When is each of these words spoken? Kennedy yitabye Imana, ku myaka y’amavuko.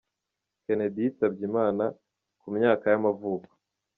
Kennedy 0.63 1.01
yitabye 1.05 1.43
Imana, 1.49 1.83
ku 2.39 2.47
myaka 2.55 2.85
y’amavuko. 2.91 3.49